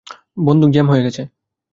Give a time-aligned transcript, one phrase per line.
[0.37, 1.21] বন্দুক জ্যাম হয়ে গেছে।